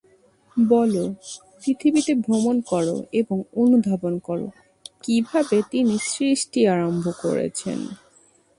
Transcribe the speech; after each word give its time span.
বল, 0.57 0.93
পৃথিবীতে 1.61 2.13
ভ্রমণ 2.15 2.55
কর 2.61 2.85
এবং 3.13 3.37
অনুধাবন 3.55 4.13
কর, 4.19 4.39
কিভাবে 5.03 5.57
তিনি 5.71 5.95
সৃষ্টি 6.11 6.59
আরম্ভ 6.67 7.05
করেছেন। 7.21 7.79